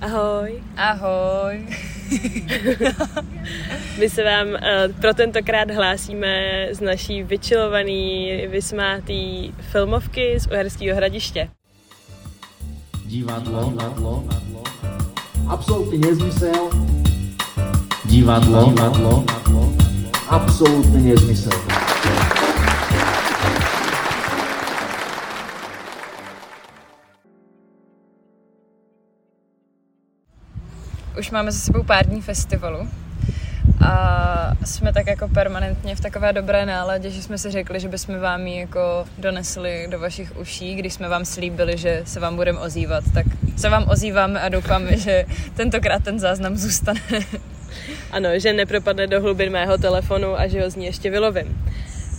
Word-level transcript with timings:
Ahoj. 0.00 0.62
Ahoj. 0.76 1.54
My 3.98 4.10
se 4.10 4.24
vám 4.24 4.48
uh, 4.48 4.56
pro 5.00 5.14
tentokrát 5.14 5.70
hlásíme 5.70 6.66
z 6.72 6.80
naší 6.80 7.22
vyčilovaný, 7.22 8.32
vysmátý 8.46 9.52
filmovky 9.60 10.40
z 10.40 10.46
Uherského 10.46 10.96
hradiště. 10.96 11.48
Divadlo, 13.04 13.64
divadlo, 13.70 14.24
absolutní 15.48 15.98
nezmysel. 15.98 16.70
Divadlo, 18.04 18.72
divadlo, 18.72 19.24
absolutní 20.28 21.10
nezmysel. 21.10 21.77
Už 31.18 31.30
máme 31.30 31.52
za 31.52 31.58
sebou 31.58 31.82
pár 31.82 32.06
dní 32.06 32.22
festivalu 32.22 32.88
a 33.86 34.52
jsme 34.64 34.92
tak 34.92 35.06
jako 35.06 35.28
permanentně 35.28 35.96
v 35.96 36.00
takové 36.00 36.32
dobré 36.32 36.66
náladě, 36.66 37.10
že 37.10 37.22
jsme 37.22 37.38
si 37.38 37.50
řekli, 37.50 37.80
že 37.80 37.88
bychom 37.88 38.20
vám 38.20 38.46
ji 38.46 38.60
jako 38.60 39.06
donesli 39.18 39.86
do 39.90 39.98
vašich 39.98 40.36
uší, 40.36 40.74
když 40.74 40.94
jsme 40.94 41.08
vám 41.08 41.24
slíbili, 41.24 41.78
že 41.78 42.02
se 42.04 42.20
vám 42.20 42.36
budeme 42.36 42.58
ozývat, 42.58 43.04
tak 43.14 43.26
se 43.56 43.68
vám 43.68 43.84
ozýváme 43.88 44.40
a 44.40 44.48
doufáme, 44.48 44.96
že 44.96 45.24
tentokrát 45.54 46.04
ten 46.04 46.18
záznam 46.18 46.56
zůstane. 46.56 47.00
Ano, 48.10 48.28
že 48.36 48.52
nepropadne 48.52 49.06
do 49.06 49.20
hlubin 49.20 49.52
mého 49.52 49.78
telefonu 49.78 50.40
a 50.40 50.46
že 50.46 50.62
ho 50.62 50.70
z 50.70 50.76
ní 50.76 50.86
ještě 50.86 51.10
vylovím. 51.10 51.62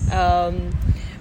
Um, 0.03 0.78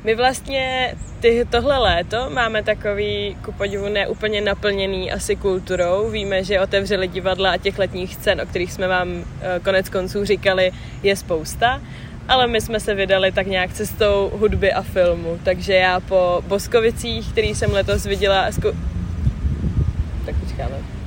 my 0.09 0.15
vlastně 0.15 0.95
ty, 1.21 1.47
tohle 1.51 1.79
léto 1.79 2.31
máme 2.31 2.63
takový, 2.63 3.37
ku 3.45 3.53
podivu, 3.53 3.89
neúplně 3.89 4.41
naplněný 4.41 5.13
asi 5.13 5.37
kulturou. 5.37 6.11
Víme, 6.11 6.45
že 6.45 6.61
otevřeli 6.61 7.09
divadla 7.09 7.51
a 7.51 7.57
těch 7.57 7.79
letních 7.79 8.15
scén, 8.15 8.41
o 8.41 8.47
kterých 8.47 8.73
jsme 8.73 8.89
vám 8.89 9.09
eh, 9.41 9.61
konec 9.65 9.89
konců 9.89 10.25
říkali, 10.25 10.73
je 11.03 11.17
spousta. 11.17 11.81
Ale 12.29 12.47
my 12.47 12.61
jsme 12.61 12.81
se 12.81 12.95
vydali 12.95 13.33
tak 13.33 13.47
nějak 13.47 13.73
cestou 13.73 14.31
hudby 14.35 14.73
a 14.73 14.83
filmu. 14.83 15.39
Takže 15.45 15.75
já 15.75 16.01
po 16.01 16.43
Boskovicích, 16.47 17.33
který 17.33 17.55
jsem 17.55 17.73
letos 17.73 18.05
viděla... 18.05 18.53
Zku... 18.53 18.69
Tak 20.27 20.35
počkáme. 20.41 20.98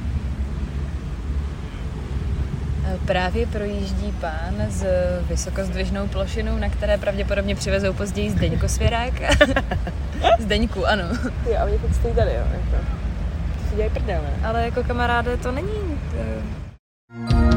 Právě 3.12 3.48
projíždí 3.48 4.14
pán 4.22 4.56
s 4.70 4.86
vysokozdvižnou 5.30 6.08
plošinou, 6.08 6.58
na 6.58 6.70
které 6.70 6.98
pravděpodobně 6.98 7.56
přivezou 7.56 7.94
později 7.94 8.30
Zdeňko 8.30 8.70
Svěrák. 8.70 9.14
Zdeňku, 10.40 10.88
ano. 10.88 11.04
Jo, 11.50 11.56
a 11.60 11.64
oni 11.64 11.80
teď 11.80 11.96
stojí 11.96 12.14
tady, 12.14 12.32
jo. 12.32 12.44
Jako. 12.52 12.86
Si 13.70 13.76
dělají 13.76 13.94
prdele. 13.94 14.30
Ale 14.44 14.66
jako 14.66 14.84
kamaráde 14.84 15.38
to 15.38 15.52
není... 15.52 16.00
To... 16.12 17.51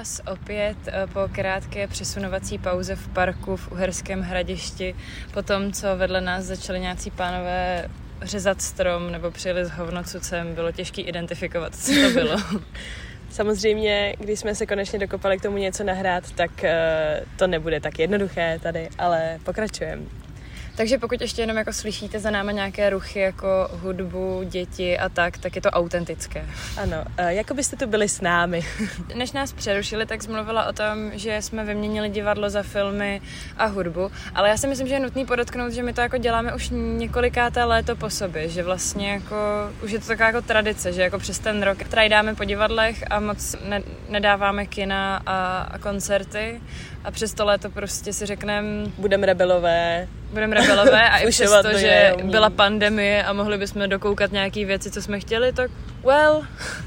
vás 0.00 0.20
opět 0.32 0.76
eh, 0.86 1.06
po 1.06 1.20
krátké 1.32 1.86
přesunovací 1.86 2.58
pauze 2.58 2.96
v 2.96 3.08
parku 3.08 3.56
v 3.56 3.72
Uherském 3.72 4.20
hradišti, 4.20 4.94
po 5.34 5.42
tom, 5.42 5.72
co 5.72 5.96
vedle 5.96 6.20
nás 6.20 6.44
začali 6.44 6.80
nějací 6.80 7.10
pánové 7.10 7.88
řezat 8.22 8.62
strom 8.62 9.12
nebo 9.12 9.30
přijeli 9.30 9.64
s 9.64 9.70
hovnocucem, 9.70 10.54
bylo 10.54 10.72
těžké 10.72 11.02
identifikovat, 11.02 11.74
co 11.76 11.92
to 11.92 12.10
bylo. 12.10 12.36
Samozřejmě, 13.30 14.16
když 14.18 14.40
jsme 14.40 14.54
se 14.54 14.66
konečně 14.66 14.98
dokopali 14.98 15.38
k 15.38 15.42
tomu 15.42 15.56
něco 15.56 15.84
nahrát, 15.84 16.32
tak 16.32 16.64
eh, 16.64 17.24
to 17.36 17.46
nebude 17.46 17.80
tak 17.80 17.98
jednoduché 17.98 18.58
tady, 18.62 18.88
ale 18.98 19.38
pokračujeme. 19.44 20.02
Takže 20.76 20.98
pokud 20.98 21.20
ještě 21.20 21.42
jenom 21.42 21.56
jako 21.56 21.72
slyšíte 21.72 22.20
za 22.20 22.30
náma 22.30 22.52
nějaké 22.52 22.90
ruchy 22.90 23.20
jako 23.20 23.68
hudbu, 23.72 24.42
děti 24.44 24.98
a 24.98 25.08
tak, 25.08 25.38
tak 25.38 25.56
je 25.56 25.62
to 25.62 25.70
autentické. 25.70 26.46
Ano, 26.76 27.04
jako 27.28 27.54
byste 27.54 27.76
tu 27.76 27.86
byli 27.86 28.08
s 28.08 28.20
námi. 28.20 28.64
Než 29.14 29.32
nás 29.32 29.52
přerušili, 29.52 30.06
tak 30.06 30.28
mluvila 30.28 30.66
o 30.66 30.72
tom, 30.72 31.10
že 31.12 31.42
jsme 31.42 31.64
vyměnili 31.64 32.08
divadlo 32.08 32.50
za 32.50 32.62
filmy 32.62 33.20
a 33.56 33.66
hudbu, 33.66 34.10
ale 34.34 34.48
já 34.48 34.56
si 34.56 34.66
myslím, 34.66 34.88
že 34.88 34.94
je 34.94 35.00
nutný 35.00 35.26
podotknout, 35.26 35.72
že 35.72 35.82
my 35.82 35.92
to 35.92 36.00
jako 36.00 36.18
děláme 36.18 36.54
už 36.54 36.70
několikáté 36.72 37.64
léto 37.64 37.96
po 37.96 38.10
sobě, 38.10 38.48
že 38.48 38.62
vlastně 38.62 39.12
jako 39.12 39.36
už 39.84 39.90
je 39.90 39.98
to 39.98 40.06
taková 40.06 40.26
jako 40.26 40.42
tradice, 40.42 40.92
že 40.92 41.02
jako 41.02 41.18
přes 41.18 41.38
ten 41.38 41.62
rok 41.62 41.78
trajdáme 41.84 42.34
po 42.34 42.44
divadlech 42.44 43.04
a 43.10 43.20
moc 43.20 43.56
ne, 43.64 43.82
nedáváme 44.08 44.66
kina 44.66 45.22
a, 45.26 45.58
a 45.62 45.78
koncerty 45.78 46.60
a 47.04 47.10
přes 47.10 47.34
to 47.34 47.44
léto 47.44 47.70
prostě 47.70 48.12
si 48.12 48.26
řekneme... 48.26 48.90
Budeme 48.98 49.26
rebelové. 49.26 50.08
Budeme 50.30 50.60
rebelové 50.60 51.10
a 51.10 51.18
i 51.18 51.28
přesto, 51.28 51.78
že 51.78 52.14
byla 52.24 52.50
pandemie 52.50 53.24
a 53.24 53.32
mohli 53.32 53.58
bychom 53.58 53.88
dokoukat 53.88 54.32
nějaké 54.32 54.64
věci, 54.64 54.90
co 54.90 55.02
jsme 55.02 55.20
chtěli, 55.20 55.52
tak 55.52 55.70
well... 56.04 56.42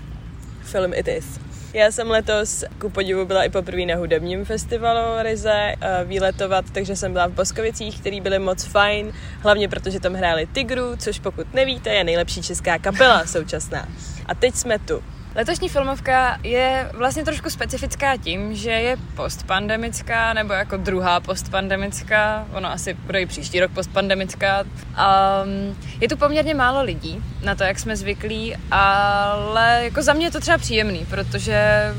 Film 0.64 0.94
it 0.94 1.08
is. 1.08 1.40
Já 1.74 1.92
jsem 1.92 2.10
letos 2.10 2.64
ku 2.80 2.90
podivu 2.90 3.26
byla 3.26 3.44
i 3.44 3.50
poprvé 3.50 3.86
na 3.86 3.96
hudebním 3.96 4.46
festivalu 4.46 5.24
Rize 5.24 5.76
výletovat, 6.06 6.66
takže 6.72 6.96
jsem 6.96 7.14
byla 7.14 7.28
v 7.28 7.32
Boskovicích, 7.32 8.00
který 8.00 8.22
byly 8.22 8.40
moc 8.40 8.64
fajn, 8.64 9.14
hlavně 9.40 9.70
protože 9.70 10.00
tam 10.00 10.14
hráli 10.14 10.48
Tigru, 10.54 10.96
což 10.98 11.20
pokud 11.20 11.54
nevíte, 11.54 11.90
je 11.90 12.04
nejlepší 12.04 12.42
česká 12.42 12.78
kapela 12.80 13.26
současná. 13.26 13.88
A 14.26 14.36
teď 14.36 14.56
jsme 14.56 14.80
tu. 14.80 15.04
Letošní 15.36 15.70
filmovka 15.70 16.38
je 16.44 16.90
vlastně 16.94 17.24
trošku 17.24 17.50
specifická 17.50 18.18
tím, 18.18 18.56
že 18.56 18.72
je 18.72 18.98
postpandemická, 19.16 20.34
nebo 20.34 20.54
jako 20.54 20.78
druhá 20.78 21.20
postpandemická, 21.20 22.48
ono 22.54 22.72
asi 22.72 22.94
bude 22.94 23.22
i 23.22 23.26
příští 23.26 23.60
rok 23.60 23.72
postpandemická. 23.72 24.62
Um, 24.62 25.78
je 26.02 26.10
tu 26.10 26.18
poměrně 26.18 26.54
málo 26.54 26.84
lidí 26.84 27.24
na 27.44 27.56
to, 27.56 27.64
jak 27.64 27.80
jsme 27.80 27.96
zvyklí, 27.96 28.56
ale 28.72 29.82
jako 29.84 30.02
za 30.02 30.14
mě 30.14 30.26
je 30.26 30.32
to 30.32 30.40
třeba 30.40 30.58
příjemný, 30.58 31.06
protože 31.10 31.92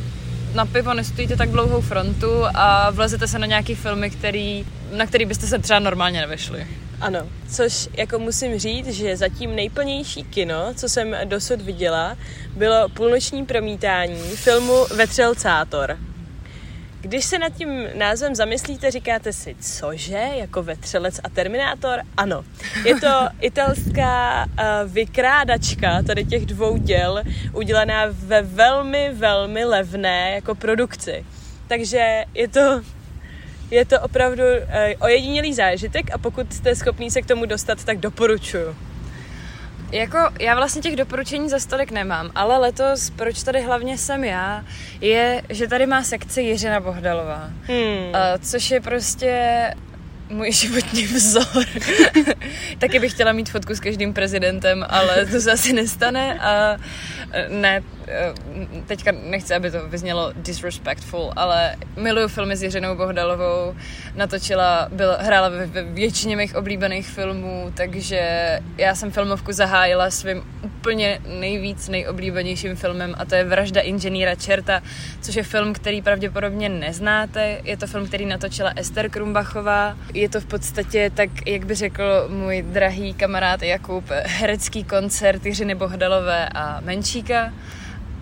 na 0.55 0.67
pivo 0.67 0.95
nestojíte 0.95 1.37
tak 1.37 1.51
dlouhou 1.51 1.81
frontu 1.81 2.45
a 2.55 2.91
vlezete 2.91 3.29
se 3.29 3.39
na 3.39 3.47
nějaký 3.47 3.75
filmy, 3.75 4.11
který, 4.11 4.67
na 4.93 5.07
který 5.07 5.25
byste 5.25 5.47
se 5.47 5.59
třeba 5.59 5.79
normálně 5.79 6.21
nevešli. 6.21 6.67
Ano, 7.05 7.29
což 7.49 7.89
jako 7.97 8.19
musím 8.19 8.59
říct, 8.59 8.89
že 8.89 9.17
zatím 9.17 9.57
nejplnější 9.57 10.25
kino, 10.25 10.75
co 10.75 10.89
jsem 10.89 11.17
dosud 11.25 11.61
viděla, 11.61 12.17
bylo 12.57 12.89
půlnoční 12.89 13.47
promítání 13.47 14.21
filmu 14.21 14.87
Vetřelcátor. 14.97 15.99
Když 17.01 17.25
se 17.25 17.39
nad 17.39 17.49
tím 17.49 17.87
názvem 17.95 18.35
zamyslíte, 18.35 18.91
říkáte 18.91 19.33
si, 19.33 19.57
cože, 19.61 20.29
jako 20.35 20.63
Vetřelec 20.63 21.21
a 21.25 21.29
Terminátor? 21.29 22.01
Ano, 22.17 22.45
je 22.85 23.01
to 23.01 23.29
italská 23.41 24.45
uh, 24.47 24.93
vykrádačka 24.93 26.03
tady 26.03 26.25
těch 26.25 26.47
dvou 26.47 26.77
děl, 26.77 27.23
udělaná 27.53 28.05
ve 28.09 28.43
velmi, 28.43 29.11
velmi 29.13 29.65
levné 29.65 30.31
jako 30.35 30.55
produkci. 30.55 31.25
Takže 31.69 32.25
je 32.35 32.49
to 32.49 32.81
je 33.71 33.85
to 33.85 34.01
opravdu 34.01 34.43
uh, 34.43 34.69
ojedinělý 34.99 35.55
zážitek 35.55 36.15
a 36.15 36.19
pokud 36.19 36.53
jste 36.53 36.77
schopný 36.77 37.11
se 37.11 37.23
k 37.23 37.27
tomu 37.27 37.47
dostat, 37.47 37.85
tak 37.85 37.99
doporučuju. 37.99 38.77
Jako, 39.93 40.19
já 40.41 40.55
vlastně 40.55 40.83
těch 40.83 40.97
doporučení 40.97 41.49
za 41.49 41.59
stolik 41.59 41.91
nemám, 41.91 42.31
ale 42.35 42.59
letos, 42.59 43.11
proč 43.11 43.43
tady 43.43 43.63
hlavně 43.63 43.99
jsem 43.99 44.25
já, 44.25 44.65
je, 45.01 45.43
že 45.49 45.69
tady 45.69 45.87
má 45.87 46.03
sekci 46.03 46.43
Jiřina 46.43 46.81
Bohdalová. 46.81 47.51
Hmm. 47.63 48.09
Uh, 48.09 48.15
což 48.41 48.71
je 48.71 48.81
prostě 48.81 49.71
můj 50.29 50.53
životní 50.53 51.07
vzor. 51.07 51.65
Taky 52.79 52.99
bych 52.99 53.13
chtěla 53.13 53.33
mít 53.33 53.51
fotku 53.51 53.75
s 53.75 53.81
každým 53.81 54.15
prezidentem, 54.15 54.87
ale 54.89 55.27
to 55.27 55.41
se 55.41 55.53
asi 55.53 55.73
nestane 55.73 56.41
a 56.41 56.77
ne, 57.49 57.83
Eh, 58.09 58.35
teďka 58.87 59.13
nechci, 59.13 59.55
aby 59.55 59.71
to 59.71 59.89
vyznělo 59.89 60.33
disrespectful, 60.37 61.33
ale 61.37 61.77
miluju 61.97 62.29
filmy 62.29 62.57
s 62.57 62.63
Jiřinou 62.63 62.97
Bohdalovou, 62.97 63.77
natočila, 64.15 64.89
byl, 64.93 65.17
hrála 65.21 65.49
ve, 65.49 65.67
ve 65.67 65.83
většině 65.83 66.37
mých 66.37 66.57
oblíbených 66.57 67.07
filmů, 67.07 67.73
takže 67.77 68.21
já 68.79 68.95
jsem 68.95 69.11
filmovku 69.11 69.53
zahájila 69.53 70.11
svým 70.11 70.43
úplně 70.65 71.21
nejvíc 71.41 71.89
nejoblíbenějším 71.89 72.77
filmem 72.77 73.15
a 73.19 73.25
to 73.25 73.35
je 73.35 73.45
Vražda 73.45 73.81
inženýra 73.81 74.35
Čerta, 74.35 74.83
což 75.21 75.35
je 75.35 75.43
film, 75.43 75.73
který 75.73 76.03
pravděpodobně 76.03 76.69
neznáte. 76.69 77.61
Je 77.65 77.77
to 77.77 77.87
film, 77.87 78.07
který 78.07 78.27
natočila 78.27 78.73
Ester 78.77 79.11
Krumbachová. 79.11 79.97
Je 80.15 80.24
to 80.29 80.41
v 80.41 80.47
podstatě 80.47 81.11
tak, 81.15 81.31
jak 81.47 81.67
by 81.67 81.75
řekl 81.75 82.29
můj 82.29 82.63
drahý 82.63 83.15
kamarád 83.15 83.63
Jakub, 83.63 84.05
herecký 84.25 84.85
koncert 84.85 85.47
Jiřiny 85.47 85.75
Bohdalové 85.75 86.49
a 86.49 86.81
Menšíka 86.81 87.53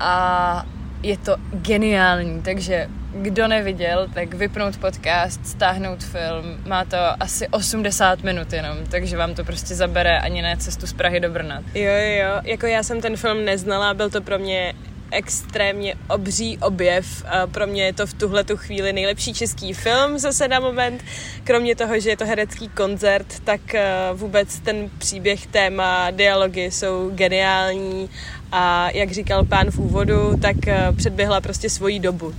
a 0.00 0.66
je 1.02 1.16
to 1.16 1.36
geniální, 1.52 2.42
takže 2.42 2.88
kdo 3.14 3.48
neviděl, 3.48 4.08
tak 4.14 4.34
vypnout 4.34 4.76
podcast, 4.76 5.46
stáhnout 5.46 6.04
film. 6.04 6.60
Má 6.66 6.84
to 6.84 6.96
asi 7.20 7.48
80 7.48 8.22
minut 8.22 8.52
jenom, 8.52 8.78
takže 8.90 9.16
vám 9.16 9.34
to 9.34 9.44
prostě 9.44 9.74
zabere 9.74 10.18
ani 10.18 10.42
ne 10.42 10.56
cestu 10.56 10.86
z 10.86 10.92
Prahy 10.92 11.20
do 11.20 11.30
Brna. 11.30 11.62
Jo, 11.74 11.92
jo. 11.92 12.40
Jako 12.44 12.66
já 12.66 12.82
jsem 12.82 13.00
ten 13.00 13.16
film 13.16 13.44
neznala, 13.44 13.94
byl 13.94 14.10
to 14.10 14.20
pro 14.20 14.38
mě 14.38 14.74
extrémně 15.12 15.94
obří 16.08 16.58
objev. 16.58 17.24
Pro 17.52 17.66
mě 17.66 17.84
je 17.84 17.92
to 17.92 18.06
v 18.06 18.14
tuhle 18.14 18.44
tu 18.44 18.56
chvíli 18.56 18.92
nejlepší 18.92 19.34
český 19.34 19.72
film 19.72 20.18
zase 20.18 20.48
na 20.48 20.60
moment. 20.60 21.04
Kromě 21.44 21.76
toho, 21.76 22.00
že 22.00 22.10
je 22.10 22.16
to 22.16 22.26
herecký 22.26 22.68
koncert, 22.68 23.40
tak 23.44 23.74
eh, 23.74 23.86
vůbec 24.12 24.60
ten 24.60 24.90
příběh, 24.98 25.46
téma, 25.46 26.10
dialogy 26.10 26.70
jsou 26.70 27.10
geniální 27.14 28.10
a 28.52 28.90
jak 28.90 29.10
říkal 29.10 29.44
pán 29.44 29.70
v 29.70 29.78
úvodu, 29.78 30.36
tak 30.42 30.68
eh, 30.68 30.92
předběhla 30.96 31.40
prostě 31.40 31.70
svoji 31.70 32.00
dobu. 32.00 32.34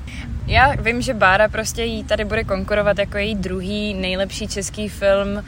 Já 0.48 0.75
vím, 0.75 1.01
že 1.01 1.13
Bára 1.13 1.50
prostě 1.50 1.83
jí 1.83 2.04
tady 2.04 2.25
bude 2.25 2.44
konkurovat 2.44 3.00
jako 3.00 3.18
její 3.18 3.36
druhý 3.36 3.94
nejlepší 3.94 4.48
český 4.48 4.89
film, 4.89 5.36
uh, 5.36 5.42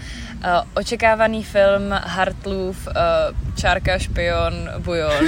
očekávaný 0.74 1.44
film 1.44 1.92
Hartlův, 1.92 2.88
uh, 2.88 3.56
Čárka, 3.56 4.00
špion, 4.00 4.54
bujon, 4.78 5.28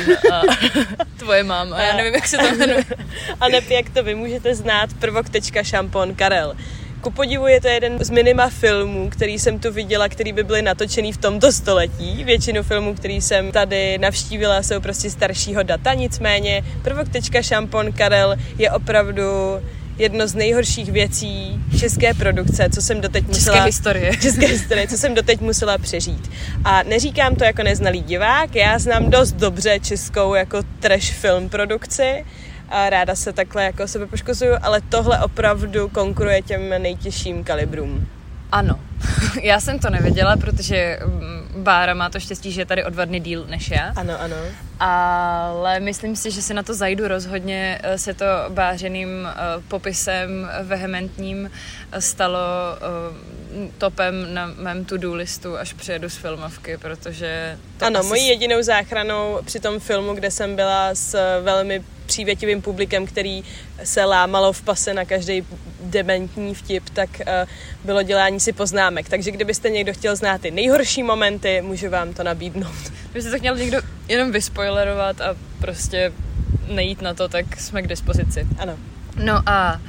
tvoje 1.17 1.43
máma, 1.43 1.81
já 1.81 1.97
nevím, 1.97 2.13
jak 2.13 2.27
se 2.27 2.37
to 2.37 2.55
jmenuje. 2.55 2.83
A 3.39 3.47
nep, 3.47 3.69
jak 3.69 3.89
to 3.89 4.03
vy 4.03 4.15
můžete 4.15 4.55
znát, 4.55 4.89
prvok.šampon 4.99 5.63
šampon 5.63 6.15
Karel. 6.15 6.55
Ku 7.01 7.11
podivu 7.11 7.47
je 7.47 7.61
to 7.61 7.67
jeden 7.67 7.97
z 7.99 8.09
minima 8.09 8.49
filmů, 8.49 9.09
který 9.09 9.39
jsem 9.39 9.59
tu 9.59 9.71
viděla, 9.71 10.09
který 10.09 10.33
by 10.33 10.43
byly 10.43 10.61
natočený 10.61 11.13
v 11.13 11.17
tomto 11.17 11.51
století. 11.51 12.23
Většinu 12.23 12.63
filmů, 12.63 12.95
který 12.95 13.21
jsem 13.21 13.51
tady 13.51 13.97
navštívila, 13.97 14.63
jsou 14.63 14.79
prostě 14.79 15.09
staršího 15.09 15.63
data, 15.63 15.93
nicméně 15.93 16.63
prvok.šampon 16.83 17.43
šampon 17.43 17.91
Karel 17.91 18.35
je 18.57 18.71
opravdu 18.71 19.23
jedno 19.97 20.27
z 20.27 20.35
nejhorších 20.35 20.91
věcí 20.91 21.59
české 21.79 22.13
produkce, 22.13 22.69
co 22.69 22.81
jsem 22.81 23.01
doteď 23.01 23.27
musela... 23.27 23.57
České 23.57 23.65
historie. 23.65 24.11
České 24.21 24.47
historie, 24.47 24.87
co 24.87 24.97
jsem 24.97 25.15
doteď 25.15 25.41
musela 25.41 25.77
přežít. 25.77 26.31
A 26.65 26.83
neříkám 26.83 27.35
to 27.35 27.43
jako 27.43 27.63
neznalý 27.63 28.01
divák, 28.01 28.55
já 28.55 28.79
znám 28.79 29.09
dost 29.09 29.31
dobře 29.31 29.79
českou 29.79 30.33
jako 30.33 30.63
trash 30.79 31.11
film 31.11 31.49
produkci, 31.49 32.25
a 32.69 32.89
ráda 32.89 33.15
se 33.15 33.33
takhle 33.33 33.63
jako 33.63 33.87
sebe 33.87 34.07
poškozuju, 34.07 34.53
ale 34.61 34.81
tohle 34.81 35.19
opravdu 35.19 35.89
konkuruje 35.89 36.41
těm 36.41 36.69
nejtěžším 36.69 37.43
kalibrům. 37.43 38.07
Ano. 38.51 38.79
já 39.43 39.59
jsem 39.59 39.79
to 39.79 39.89
nevěděla, 39.89 40.37
protože 40.37 40.99
mm, 41.05 41.63
Bára 41.63 41.93
má 41.93 42.09
to 42.09 42.19
štěstí, 42.19 42.51
že 42.51 42.61
je 42.61 42.65
tady 42.65 42.83
o 42.83 42.89
dva 42.89 43.05
dny 43.05 43.19
díl 43.19 43.45
než 43.49 43.71
já. 43.71 43.93
Ano, 43.95 44.21
ano. 44.21 44.35
Ale 44.79 45.79
myslím 45.79 46.15
si, 46.15 46.31
že 46.31 46.41
se 46.41 46.53
na 46.53 46.63
to 46.63 46.73
zajdu 46.73 47.07
rozhodně. 47.07 47.79
Eh, 47.83 47.97
se 47.97 48.13
to 48.13 48.25
bářeným 48.49 49.09
eh, 49.27 49.35
popisem 49.67 50.49
vehementním 50.63 51.51
eh, 51.91 52.01
stalo 52.01 52.39
topem 53.77 54.33
na 54.33 54.45
mém 54.45 54.85
to-do 54.85 55.15
listu, 55.15 55.57
až 55.57 55.73
přijedu 55.73 56.09
z 56.09 56.15
filmovky, 56.15 56.77
protože... 56.77 57.57
To 57.77 57.85
ano, 57.85 57.99
asi... 57.99 58.09
mojí 58.09 58.27
jedinou 58.27 58.61
záchranou 58.61 59.39
při 59.45 59.59
tom 59.59 59.79
filmu, 59.79 60.13
kde 60.13 60.31
jsem 60.31 60.55
byla 60.55 60.95
s 60.95 61.41
velmi 61.41 61.83
přívětivým 62.07 62.61
publikem, 62.61 63.05
který 63.05 63.43
se 63.83 64.05
lámalo 64.05 64.53
v 64.53 64.61
pase 64.61 64.93
na 64.93 65.05
každý 65.05 65.45
dementní 65.81 66.55
vtip, 66.55 66.89
tak 66.89 67.09
uh, 67.19 67.49
bylo 67.83 68.03
dělání 68.03 68.39
si 68.39 68.53
poznámek. 68.53 69.09
Takže 69.09 69.31
kdybyste 69.31 69.69
někdo 69.69 69.93
chtěl 69.93 70.15
znát 70.15 70.41
ty 70.41 70.51
nejhorší 70.51 71.03
momenty, 71.03 71.61
můžu 71.61 71.89
vám 71.89 72.13
to 72.13 72.23
nabídnout. 72.23 72.91
Kdybyste 73.03 73.31
to 73.31 73.37
chtěl 73.37 73.57
někdo 73.57 73.77
jenom 74.07 74.31
vyspoilerovat 74.31 75.21
a 75.21 75.35
prostě 75.59 76.13
nejít 76.67 77.01
na 77.01 77.13
to, 77.13 77.27
tak 77.27 77.59
jsme 77.59 77.81
k 77.81 77.87
dispozici. 77.87 78.47
Ano. 78.59 78.77
No 79.23 79.41
a 79.45 79.81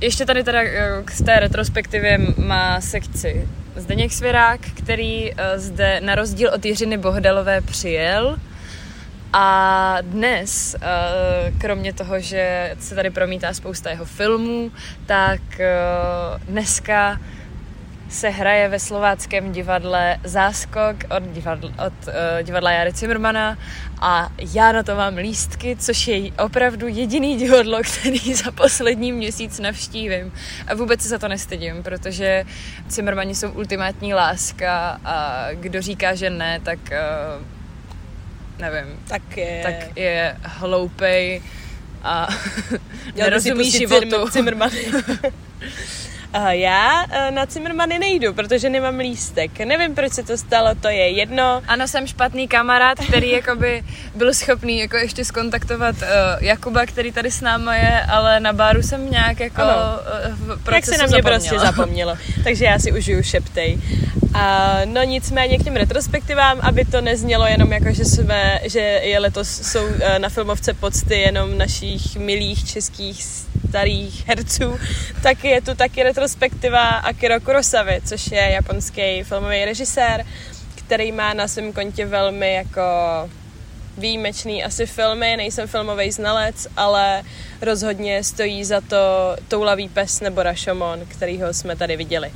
ještě 0.00 0.26
tady 0.26 0.44
teda 0.44 0.62
eh, 0.62 1.02
k 1.04 1.24
té 1.24 1.40
retrospektivě 1.40 2.18
má 2.36 2.80
sekci 2.80 3.48
Zdeněk 3.76 4.12
Svěrák, 4.12 4.60
který 4.60 5.32
eh, 5.32 5.58
zde 5.58 6.00
na 6.00 6.14
rozdíl 6.14 6.50
od 6.54 6.64
Jiřiny 6.64 6.98
Bohdalové 6.98 7.60
přijel 7.60 8.36
a 9.32 9.98
dnes, 10.00 10.76
eh, 10.82 11.52
kromě 11.58 11.92
toho, 11.92 12.20
že 12.20 12.74
se 12.80 12.94
tady 12.94 13.10
promítá 13.10 13.54
spousta 13.54 13.90
jeho 13.90 14.04
filmů, 14.04 14.70
tak 15.06 15.40
dneska 16.48 17.18
se 18.08 18.28
hraje 18.28 18.68
ve 18.68 18.78
slováckém 18.78 19.52
divadle 19.52 20.18
Záskok 20.24 20.96
od, 21.16 21.22
divadla, 21.22 21.70
od 21.86 21.92
uh, 22.06 22.12
divadla 22.42 22.70
Jary 22.70 22.90
Zimmermana 22.90 23.58
a 24.00 24.32
já 24.54 24.72
na 24.72 24.82
to 24.82 24.96
mám 24.96 25.16
lístky, 25.16 25.76
což 25.76 26.08
je 26.08 26.32
opravdu 26.32 26.88
jediný 26.88 27.36
divadlo, 27.36 27.78
který 27.98 28.34
za 28.34 28.50
poslední 28.50 29.12
měsíc 29.12 29.58
navštívím. 29.58 30.32
A 30.66 30.74
vůbec 30.74 31.00
se 31.00 31.08
za 31.08 31.18
to 31.18 31.28
nestydím, 31.28 31.82
protože 31.82 32.44
Zimmermani 32.88 33.34
jsou 33.34 33.50
ultimátní 33.50 34.14
láska 34.14 35.00
a 35.04 35.46
kdo 35.52 35.82
říká, 35.82 36.14
že 36.14 36.30
ne, 36.30 36.60
tak 36.60 36.78
uh, 36.78 37.57
nevím. 38.58 38.98
Tak 39.08 39.36
je... 39.36 39.60
Tak 39.62 39.96
je 39.96 40.36
hloupej 40.42 41.42
a 42.02 42.28
nerozumí 43.14 43.70
životu. 43.70 44.28
Zimmermany. 44.30 44.76
Já 46.50 47.04
uh, 47.04 47.34
na 47.34 47.46
Cimrmany 47.46 47.98
nejdu, 47.98 48.34
protože 48.34 48.70
nemám 48.70 48.98
lístek. 48.98 49.58
Nevím, 49.58 49.94
proč 49.94 50.12
se 50.12 50.22
to 50.22 50.38
stalo, 50.38 50.74
to 50.74 50.88
je 50.88 51.08
jedno. 51.10 51.62
Ano, 51.68 51.88
jsem 51.88 52.06
špatný 52.06 52.48
kamarád, 52.48 52.98
který 52.98 53.30
jakoby 53.30 53.84
byl 54.14 54.34
schopný 54.34 54.78
jako 54.78 54.96
ještě 54.96 55.24
skontaktovat 55.24 55.94
uh, 55.96 56.08
Jakuba, 56.40 56.86
který 56.86 57.12
tady 57.12 57.30
s 57.30 57.40
náma 57.40 57.76
je, 57.76 58.00
ale 58.02 58.40
na 58.40 58.52
báru 58.52 58.82
jsem 58.82 59.10
nějak 59.10 59.40
jako 59.40 59.62
uh, 59.62 60.56
v 60.56 60.64
Tak 60.64 60.84
se 60.84 60.98
na 60.98 61.06
mě 61.06 61.08
zapomněla. 61.08 61.38
prostě 61.38 61.58
zapomnělo. 61.58 62.16
Takže 62.44 62.64
já 62.64 62.78
si 62.78 62.92
užiju 62.92 63.22
šeptej. 63.22 63.78
A, 64.34 64.76
no 64.84 65.02
nicméně 65.02 65.58
k 65.58 65.64
těm 65.64 65.76
retrospektivám, 65.76 66.58
aby 66.62 66.84
to 66.84 67.00
neznělo 67.00 67.46
jenom 67.46 67.72
jako, 67.72 67.92
že, 67.92 68.04
jsme, 68.04 68.60
že 68.64 68.80
je 68.80 69.18
letos 69.18 69.48
jsou 69.48 69.80
na 70.18 70.28
filmovce 70.28 70.74
pocty 70.74 71.18
jenom 71.18 71.58
našich 71.58 72.16
milých 72.16 72.64
českých 72.64 73.24
starých 73.68 74.28
herců, 74.28 74.78
tak 75.22 75.44
je 75.44 75.60
tu 75.60 75.74
taky 75.74 76.02
retrospektiva 76.02 76.88
Akira 76.88 77.40
Kurosavy, 77.40 78.00
což 78.04 78.30
je 78.30 78.50
japonský 78.50 79.22
filmový 79.22 79.64
režisér, 79.64 80.26
který 80.74 81.12
má 81.12 81.34
na 81.34 81.48
svém 81.48 81.72
kontě 81.72 82.06
velmi 82.06 82.54
jako 82.54 82.82
výjimečný 83.98 84.64
asi 84.64 84.86
filmy, 84.86 85.36
nejsem 85.36 85.68
filmový 85.68 86.10
znalec, 86.10 86.66
ale 86.76 87.22
rozhodně 87.62 88.24
stojí 88.24 88.64
za 88.64 88.80
to 88.80 88.96
Toulavý 89.48 89.88
pes 89.88 90.20
nebo 90.20 90.42
Rashomon, 90.42 91.00
kterýho 91.08 91.54
jsme 91.54 91.76
tady 91.76 91.96
viděli. 91.96 92.32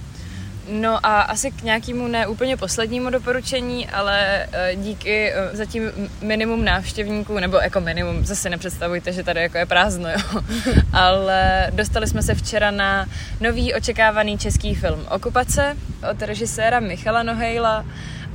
No 0.69 1.07
a 1.07 1.21
asi 1.21 1.51
k 1.51 1.63
nějakému 1.63 2.09
ne 2.09 2.27
úplně 2.27 2.57
poslednímu 2.57 3.11
doporučení, 3.11 3.89
ale 3.89 4.47
eh, 4.53 4.77
díky 4.77 5.33
eh, 5.33 5.57
zatím 5.57 5.91
minimum 6.23 6.65
návštěvníků, 6.65 7.39
nebo 7.39 7.57
jako 7.57 7.81
minimum, 7.81 8.25
zase 8.25 8.51
nepředstavujte, 8.51 9.13
že 9.13 9.23
tady 9.23 9.41
jako 9.41 9.59
je 9.59 9.67
prázdno, 9.67 10.09
jo. 10.11 10.43
ale 10.93 11.71
dostali 11.75 12.07
jsme 12.07 12.23
se 12.23 12.35
včera 12.35 12.71
na 12.71 13.07
nový 13.41 13.75
očekávaný 13.75 14.39
český 14.39 14.75
film 14.75 15.07
Okupace 15.11 15.77
od 16.11 16.23
režiséra 16.23 16.81
Michala 16.81 17.23
Nohejla, 17.23 17.85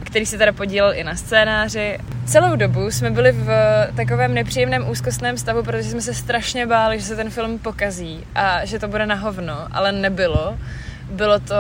který 0.04 0.26
se 0.26 0.38
teda 0.38 0.52
podílel 0.52 0.94
i 0.94 1.04
na 1.04 1.16
scénáři. 1.16 1.98
Celou 2.26 2.56
dobu 2.56 2.92
jsme 2.92 3.12
byli 3.12 3.32
v 3.32 3.50
takovém 3.96 4.34
nepříjemném 4.34 4.90
úzkostném 4.90 5.38
stavu, 5.38 5.64
protože 5.64 5.90
jsme 5.90 6.02
se 6.02 6.14
strašně 6.14 6.68
báli, 6.68 7.00
že 7.00 7.06
se 7.06 7.16
ten 7.16 7.30
film 7.30 7.60
pokazí 7.60 8.24
a 8.36 8.66
že 8.66 8.80
to 8.80 8.88
bude 8.88 9.06
na 9.06 9.16
hovno, 9.16 9.68
ale 9.72 9.92
nebylo 9.92 10.58
bylo 11.12 11.40
to 11.40 11.56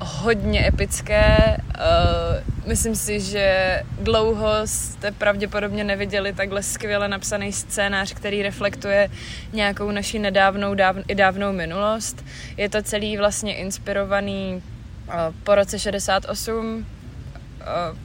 hodně 0.00 0.66
epické. 0.66 1.56
Uh, 1.58 2.68
myslím 2.68 2.96
si, 2.96 3.20
že 3.20 3.78
dlouho 4.00 4.50
jste 4.64 5.12
pravděpodobně 5.12 5.84
neviděli 5.84 6.32
takhle 6.32 6.62
skvěle 6.62 7.08
napsaný 7.08 7.52
scénář, 7.52 8.14
který 8.14 8.42
reflektuje 8.42 9.08
nějakou 9.52 9.90
naši 9.90 10.18
nedávnou 10.18 10.74
dáv, 10.74 10.96
i 11.08 11.14
dávnou 11.14 11.52
minulost. 11.52 12.24
Je 12.56 12.68
to 12.68 12.82
celý 12.82 13.16
vlastně 13.16 13.54
inspirovaný 13.54 14.62
uh, 15.08 15.14
po 15.44 15.54
roce 15.54 15.78
68 15.78 16.86
Eh, 16.86 16.99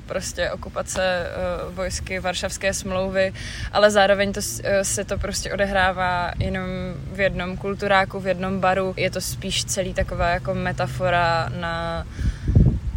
prostě 0.06 0.52
okupace 0.52 1.02
eh, 1.04 1.32
vojsky 1.72 2.20
Varšavské 2.20 2.74
smlouvy, 2.74 3.34
ale 3.72 3.92
zároveň 3.92 4.34
to, 4.34 4.42
eh, 4.64 4.84
se 4.84 5.04
to 5.06 5.18
prostě 5.18 5.54
odehrává 5.54 6.32
jenom 6.40 6.68
v 7.14 7.20
jednom 7.20 7.58
kulturáku, 7.58 8.20
v 8.20 8.28
jednom 8.28 8.60
baru. 8.60 8.94
Je 8.98 9.12
to 9.12 9.22
spíš 9.22 9.66
celý 9.66 9.94
taková 9.94 10.30
jako 10.30 10.54
metafora 10.54 11.50
na 11.60 12.06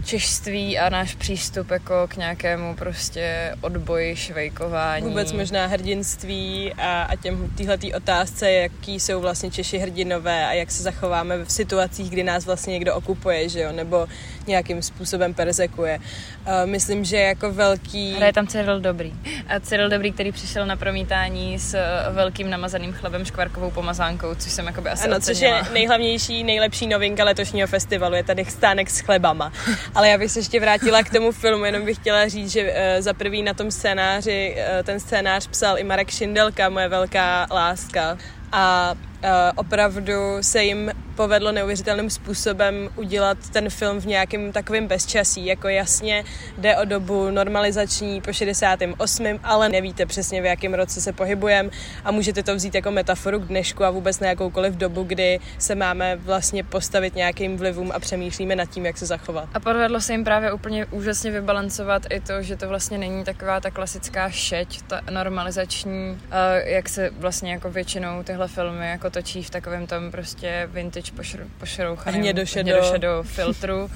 češství 0.08 0.78
a 0.78 0.88
náš 0.88 1.14
přístup 1.14 1.70
jako 1.70 1.94
k 2.08 2.16
nějakému 2.16 2.74
prostě 2.74 3.54
odboji, 3.60 4.16
švejkování. 4.16 5.08
Vůbec 5.08 5.32
možná 5.32 5.66
hrdinství 5.66 6.72
a, 6.78 7.02
a 7.02 7.16
těm 7.16 7.50
téhletý 7.56 7.94
otázce, 7.94 8.52
jaký 8.52 9.00
jsou 9.00 9.20
vlastně 9.20 9.50
Češi 9.50 9.78
hrdinové 9.78 10.46
a 10.46 10.52
jak 10.52 10.70
se 10.70 10.82
zachováme 10.82 11.44
v 11.44 11.52
situacích, 11.52 12.10
kdy 12.10 12.22
nás 12.22 12.46
vlastně 12.46 12.72
někdo 12.72 12.94
okupuje, 12.94 13.48
že 13.48 13.60
jo, 13.60 13.72
nebo 13.72 14.06
nějakým 14.46 14.82
způsobem 14.82 15.34
perzekuje. 15.34 15.98
Uh, 15.98 16.52
myslím, 16.64 17.04
že 17.04 17.16
jako 17.16 17.52
velký... 17.52 18.14
Hraje 18.14 18.32
tam 18.32 18.46
Cyril 18.46 18.80
Dobrý. 18.80 19.12
A 19.48 19.60
Cyril 19.60 19.88
Dobrý, 19.88 20.12
který 20.12 20.32
přišel 20.32 20.66
na 20.66 20.76
promítání 20.76 21.58
s 21.58 21.76
velkým 22.10 22.50
namazaným 22.50 22.92
chlebem 22.92 23.24
škvarkovou 23.24 23.70
pomazánkou, 23.70 24.34
což 24.34 24.52
jsem 24.52 24.66
jakoby 24.66 24.90
asi 24.90 25.04
Ano, 25.04 25.16
ocenila. 25.16 25.60
což 25.60 25.68
je 25.68 25.74
nejhlavnější, 25.74 26.44
nejlepší 26.44 26.86
novinka 26.86 27.24
letošního 27.24 27.68
festivalu, 27.68 28.14
je 28.14 28.24
tady 28.24 28.44
stánek 28.44 28.90
s 28.90 29.00
chlebama. 29.00 29.52
Ale 29.98 30.08
já 30.08 30.18
bych 30.18 30.30
se 30.30 30.38
ještě 30.38 30.60
vrátila 30.60 31.02
k 31.02 31.10
tomu 31.10 31.32
filmu, 31.32 31.64
jenom 31.64 31.84
bych 31.84 31.96
chtěla 31.96 32.28
říct, 32.28 32.50
že 32.50 32.62
uh, 32.62 33.02
za 33.02 33.12
prvý 33.12 33.42
na 33.42 33.54
tom 33.54 33.70
scénáři, 33.70 34.56
uh, 34.56 34.82
ten 34.82 35.00
scénář 35.00 35.46
psal 35.46 35.78
i 35.78 35.84
Marek 35.84 36.10
Šindelka, 36.10 36.68
moje 36.68 36.88
velká 36.88 37.46
láska. 37.50 38.18
A 38.52 38.94
uh, 38.94 39.30
opravdu 39.56 40.12
se 40.40 40.64
jim 40.64 40.92
povedlo 41.18 41.52
neuvěřitelným 41.52 42.10
způsobem 42.10 42.88
udělat 42.96 43.38
ten 43.52 43.70
film 43.70 44.00
v 44.00 44.06
nějakém 44.06 44.52
takovém 44.52 44.87
bezčasí. 44.87 45.46
Jako 45.46 45.68
jasně 45.68 46.25
jde 46.58 46.76
o 46.76 46.84
dobu 46.84 47.30
normalizační 47.30 48.20
po 48.20 48.32
68., 48.32 49.40
ale 49.42 49.68
nevíte 49.68 50.06
přesně, 50.06 50.42
v 50.42 50.44
jakém 50.44 50.75
roce 50.75 51.00
se 51.00 51.12
pohybujeme 51.12 51.70
a 52.04 52.10
můžete 52.10 52.42
to 52.42 52.54
vzít 52.54 52.75
jako 52.75 52.90
metaforu 52.90 53.40
k 53.40 53.46
dnešku 53.46 53.84
a 53.84 53.90
vůbec 53.90 54.20
na 54.20 54.28
jakoukoliv 54.28 54.75
dobu, 54.75 55.02
kdy 55.02 55.40
se 55.58 55.75
máme 55.75 56.16
vlastně 56.16 56.64
postavit 56.64 57.14
nějakým 57.14 57.56
vlivům 57.56 57.92
a 57.94 57.98
přemýšlíme 57.98 58.56
nad 58.56 58.70
tím, 58.70 58.87
jak 58.87 58.98
se 58.98 59.06
zachovat. 59.06 59.48
A 59.54 59.60
povedlo 59.60 60.00
se 60.00 60.12
jim 60.12 60.25
právě 60.25 60.52
úplně 60.52 60.87
úžasně 60.87 61.30
vybalancovat 61.30 62.02
i 62.10 62.20
to, 62.20 62.42
že 62.42 62.56
to 62.56 62.68
vlastně 62.68 62.98
není 62.98 63.25
taková 63.25 63.60
ta 63.60 63.70
klasická 63.70 64.30
šeť, 64.30 64.82
ta 64.82 65.00
normalizační, 65.10 66.20
jak 66.64 66.88
se 66.88 67.10
vlastně 67.18 67.52
jako 67.52 67.70
většinou 67.70 68.22
tyhle 68.22 68.48
filmy 68.48 68.90
jako 68.90 69.10
točí 69.10 69.42
v 69.42 69.50
takovém 69.50 69.87
tom 69.87 70.10
prostě 70.10 70.68
vintage 70.72 71.07
pošr- 71.10 71.46
pošrouchaném 71.58 72.20
hnědošedo. 72.20 72.72
hnědošedo 72.72 73.22
filtru, 73.22 73.90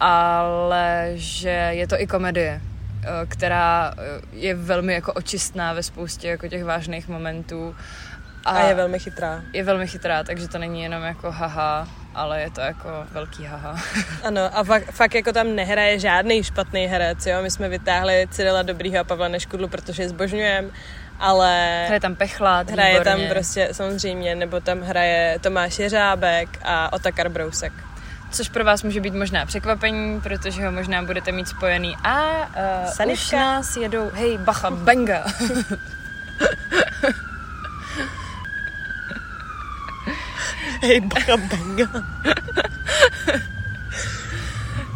ale 0.00 1.10
že 1.14 1.48
je 1.48 1.88
to 1.88 2.00
i 2.00 2.06
komedie 2.06 2.60
která 3.28 3.94
je 4.32 4.54
velmi 4.54 4.94
jako 4.94 5.12
očistná 5.12 5.72
ve 5.72 5.82
spoustě 5.82 6.28
jako 6.28 6.48
těch 6.48 6.64
vážných 6.64 7.08
momentů. 7.08 7.76
A, 8.44 8.50
a 8.50 8.68
je 8.68 8.74
velmi 8.74 8.98
chytrá. 8.98 9.42
Je 9.52 9.64
velmi 9.64 9.86
chytrá, 9.86 10.24
takže 10.24 10.48
to 10.48 10.58
není 10.58 10.82
jenom 10.82 11.02
jako 11.02 11.30
haha, 11.30 11.88
ale 12.14 12.40
je 12.40 12.50
to 12.50 12.60
jako 12.60 12.88
velký 13.12 13.44
haha. 13.44 13.80
Ano, 14.22 14.58
a 14.58 14.64
fakt, 14.64 14.90
fakt 14.90 15.14
jako 15.14 15.32
tam 15.32 15.54
nehraje 15.54 15.98
žádný 15.98 16.44
špatný 16.44 16.86
herec, 16.86 17.26
jo. 17.26 17.42
My 17.42 17.50
jsme 17.50 17.68
vytáhli 17.68 18.26
Cyrila 18.30 18.62
Dobrýho 18.62 19.00
a 19.00 19.04
Pavla 19.04 19.28
Neškudlu, 19.28 19.68
protože 19.68 20.02
je 20.02 20.08
zbožňujeme 20.08 20.68
ale... 21.20 21.84
Hraje 21.86 22.00
tam 22.00 22.14
Pechlát, 22.14 22.70
Hraje 22.70 22.98
výborně. 23.00 23.12
tam 23.24 23.34
prostě 23.34 23.68
samozřejmě, 23.72 24.34
nebo 24.34 24.60
tam 24.60 24.80
hraje 24.80 25.38
Tomáš 25.40 25.78
Jeřábek 25.78 26.48
a 26.64 26.92
Otakar 26.92 27.28
Brousek. 27.28 27.72
Což 28.30 28.48
pro 28.48 28.64
vás 28.64 28.82
může 28.82 29.00
být 29.00 29.14
možná 29.14 29.46
překvapení, 29.46 30.20
protože 30.20 30.66
ho 30.66 30.72
možná 30.72 31.02
budete 31.02 31.32
mít 31.32 31.48
spojený 31.48 31.96
a 32.04 32.48
uh, 33.02 33.12
už 33.12 33.30
nás 33.30 33.76
jedou, 33.76 34.10
hej, 34.14 34.38
bacha, 34.38 34.70
benga. 34.70 35.24
hej, 40.82 41.00
bacha, 41.00 41.36
benga. 41.36 41.88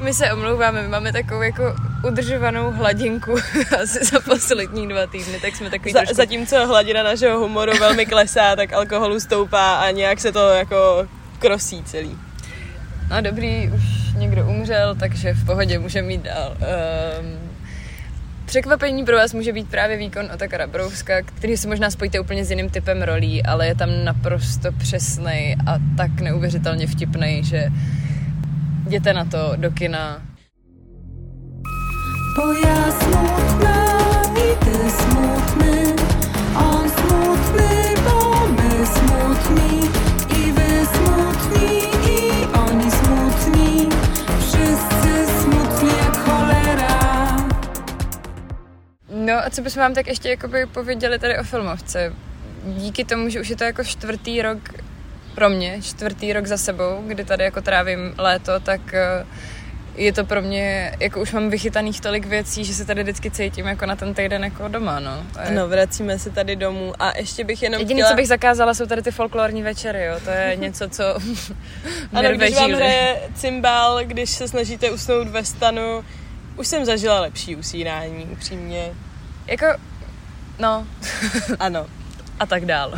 My 0.03 0.15
se 0.15 0.33
omlouváme, 0.33 0.83
my 0.83 0.89
máme 0.89 1.13
takovou 1.13 1.43
jako 1.43 1.77
udržovanou 2.05 2.71
hladinku 2.71 3.35
asi 3.83 4.05
za 4.05 4.21
poslední 4.21 4.89
dva 4.89 5.07
týdny, 5.07 5.41
tak 5.41 5.57
jsme 5.57 5.71
takový 5.71 5.93
za, 5.93 5.99
trošku... 5.99 6.15
Zatímco 6.15 6.67
hladina 6.67 7.03
našeho 7.03 7.39
humoru 7.39 7.73
velmi 7.79 8.07
klesá, 8.07 8.57
tak 8.57 8.73
alkoholu 8.73 9.21
stoupá 9.21 9.77
a 9.77 9.91
nějak 9.91 10.21
se 10.21 10.33
to 10.33 10.49
jako 10.49 11.09
krosí 11.39 11.83
celý. 11.85 12.19
No 13.11 13.21
dobrý, 13.21 13.71
už 13.77 13.83
někdo 14.17 14.47
umřel, 14.47 14.95
takže 14.95 15.33
v 15.33 15.47
pohodě 15.47 15.79
může 15.79 16.03
mít 16.03 16.23
dál. 16.23 16.57
Um, 16.59 17.57
překvapení 18.47 19.05
pro 19.05 19.17
vás 19.17 19.33
může 19.33 19.53
být 19.53 19.69
právě 19.69 19.97
výkon 19.97 20.31
Otakara 20.35 20.67
Brouska, 20.67 21.23
který 21.23 21.57
si 21.57 21.69
možná 21.69 21.91
spojíte 21.91 22.21
úplně 22.21 22.45
s 22.45 22.51
jiným 22.51 22.71
typem 22.71 23.03
rolí, 23.03 23.43
ale 23.43 23.67
je 23.67 23.75
tam 23.75 24.05
naprosto 24.05 24.73
přesný 24.73 25.57
a 25.67 25.79
tak 25.97 26.21
neuvěřitelně 26.21 26.87
vtipný, 26.87 27.45
že 27.45 27.69
jděte 28.87 29.13
na 29.13 29.25
to 29.25 29.53
do 29.57 29.71
kina. 29.71 30.23
No 49.11 49.33
a 49.47 49.51
co 49.51 49.63
bychom 49.63 49.81
vám 49.81 49.95
tak 49.95 50.07
ještě 50.07 50.29
jakoby 50.29 50.67
pověděli 50.67 51.19
tady 51.19 51.39
o 51.39 51.45
filmovce? 51.45 52.13
Díky 52.65 53.05
tomu, 53.05 53.29
že 53.29 53.41
už 53.41 53.49
je 53.49 53.57
to 53.57 53.65
jako 53.65 53.85
čtvrtý 53.85 54.43
rok 54.43 54.59
pro 55.35 55.51
mě, 55.51 55.83
čtvrtý 55.83 56.33
rok 56.33 56.47
za 56.47 56.57
sebou, 56.57 57.03
kdy 57.07 57.25
tady 57.25 57.45
jako 57.45 57.61
trávím 57.61 58.15
léto, 58.19 58.61
tak 58.61 58.81
uh, 58.81 59.27
je 59.97 60.13
to 60.13 60.25
pro 60.25 60.43
mě, 60.43 60.93
jako 61.01 61.21
už 61.21 61.33
mám 61.33 61.51
vychytaných 61.51 62.01
tolik 62.01 62.27
věcí, 62.27 62.65
že 62.65 62.75
se 62.75 62.85
tady 62.85 63.03
vždycky 63.03 63.31
cítím 63.31 63.67
jako 63.67 63.87
na 63.87 63.97
ten 63.97 64.15
týden 64.15 64.45
jako 64.45 64.69
doma, 64.69 65.01
no. 65.01 65.27
No, 65.51 65.69
vracíme 65.69 66.19
se 66.19 66.31
tady 66.31 66.57
domů 66.57 66.93
a 66.99 67.17
ještě 67.17 67.45
bych 67.45 67.63
jenom 67.63 67.81
Jediné, 67.81 68.01
chtěla... 68.01 68.11
co 68.11 68.17
bych 68.17 68.29
zakázala, 68.29 68.75
jsou 68.75 68.87
tady 68.87 69.03
ty 69.03 69.11
folklorní 69.11 69.63
večery, 69.63 70.05
jo. 70.05 70.21
To 70.25 70.31
je 70.31 70.57
něco, 70.61 70.89
co 70.89 71.05
Ano, 72.13 72.29
když 72.33 72.55
vám 72.55 72.73
hraje 72.73 73.21
cymbál, 73.35 74.05
když 74.05 74.31
se 74.31 74.49
snažíte 74.49 74.91
usnout 74.91 75.29
ve 75.29 75.45
stanu, 75.45 76.05
už 76.57 76.67
jsem 76.67 76.85
zažila 76.85 77.21
lepší 77.21 77.57
usínání, 77.57 78.25
upřímně. 78.25 78.93
Jako, 79.47 79.67
no. 80.59 80.87
ano. 81.59 81.87
A 82.41 82.47
tak 82.47 82.65
dál. 82.65 82.93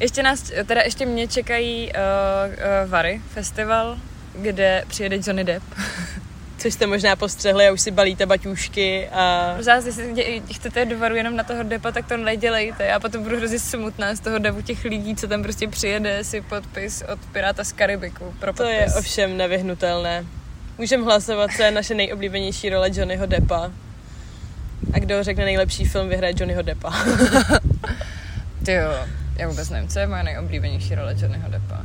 Ještě 0.00 0.22
nás, 0.22 0.52
teda 0.66 0.82
ještě 0.82 1.06
mě 1.06 1.28
čekají 1.28 1.92
uh, 1.92 2.52
uh, 2.52 2.90
Vary 2.90 3.20
festival, 3.34 3.98
kde 4.42 4.84
přijede 4.88 5.16
Johnny 5.16 5.44
Depp. 5.44 5.64
Což 6.58 6.74
jste 6.74 6.86
možná 6.86 7.16
postřehli 7.16 7.68
a 7.68 7.72
už 7.72 7.80
si 7.80 7.90
balíte 7.90 8.26
baťůšky 8.26 9.08
a... 9.08 9.56
Zás, 9.60 9.86
jestli 9.86 10.42
chcete 10.52 10.84
do 10.84 10.98
Varu 10.98 11.14
jenom 11.14 11.36
na 11.36 11.44
toho 11.44 11.62
Deppa, 11.62 11.92
tak 11.92 12.08
to 12.08 12.16
nedělejte. 12.16 12.84
Já 12.84 13.00
potom 13.00 13.22
budu 13.22 13.36
hrozně 13.36 13.58
smutná 13.58 14.14
z 14.14 14.20
toho 14.20 14.38
davu 14.38 14.62
těch 14.62 14.84
lidí, 14.84 15.16
co 15.16 15.28
tam 15.28 15.42
prostě 15.42 15.68
přijede 15.68 16.24
si 16.24 16.40
podpis 16.40 17.02
od 17.12 17.18
Piráta 17.32 17.64
z 17.64 17.72
Karibiku 17.72 18.34
pro 18.38 18.52
podpis. 18.52 18.56
To 18.56 18.64
je 18.64 18.86
ovšem 18.98 19.36
nevyhnutelné. 19.36 20.24
Můžeme 20.78 21.04
hlasovat, 21.04 21.50
co 21.56 21.62
je 21.62 21.70
naše 21.70 21.94
nejoblíbenější 21.94 22.70
role 22.70 22.90
Johnnyho 22.92 23.26
Deppa. 23.26 23.70
A 24.92 24.98
kdo 24.98 25.22
řekne 25.22 25.44
nejlepší 25.44 25.84
film, 25.84 26.08
vyhraje 26.08 26.34
Johnnyho 26.36 26.62
Deppa. 26.62 26.92
Ty 28.64 28.72
jo, 28.72 28.90
já 29.36 29.48
vůbec 29.48 29.70
nevím, 29.70 29.88
co 29.88 29.98
je 29.98 30.06
moje 30.06 30.22
nejoblíbenější 30.22 30.94
role 30.94 31.14
Johnnyho 31.18 31.50
Deppa. 31.50 31.84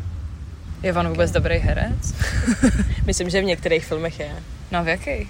Je 0.84 0.94
on 0.94 1.10
vůbec 1.10 1.30
okay. 1.30 1.42
dobrý 1.42 1.58
herec? 1.58 2.14
Myslím, 3.06 3.30
že 3.30 3.42
v 3.42 3.46
některých 3.46 3.86
filmech 3.86 4.20
je. 4.20 4.32
No 4.72 4.84
v 4.84 4.88
jakých? 4.88 5.30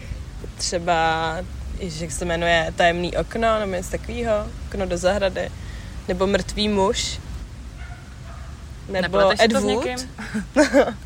Třeba, 0.57 1.37
jak 1.79 2.11
se 2.11 2.25
jmenuje 2.25 2.73
Tajemný 2.75 3.17
okno, 3.17 3.59
nebo 3.59 3.71
něco 3.71 3.91
takového, 3.91 4.47
okno 4.67 4.85
do 4.85 4.97
zahrady. 4.97 5.49
Nebo 6.07 6.27
Mrtvý 6.27 6.69
muž. 6.69 7.19
Nebo 8.89 9.41
Ed 9.41 9.53
Wood. 9.53 9.85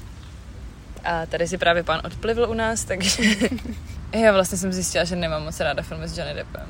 A 1.04 1.26
tady 1.26 1.48
si 1.48 1.58
právě 1.58 1.84
pán 1.84 2.02
odplivl 2.06 2.48
u 2.50 2.54
nás, 2.54 2.84
takže 2.84 3.24
já 4.14 4.32
vlastně 4.32 4.58
jsem 4.58 4.74
zjistila, 4.74 5.04
že 5.04 5.16
nemám 5.16 5.44
moc 5.44 5.60
ráda 5.60 5.84
filmy 5.84 6.08
s 6.08 6.18
Johnny 6.18 6.34
Deppem. 6.34 6.70